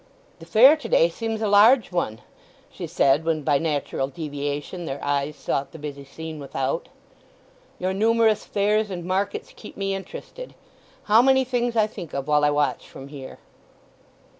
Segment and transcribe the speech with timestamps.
[0.39, 2.21] "The fair to day seems a large one,"
[2.71, 6.89] she said when, by natural deviation, their eyes sought the busy scene without.
[7.77, 10.55] "Your numerous fairs and markets keep me interested.
[11.03, 13.37] How many things I think of while I watch from here!"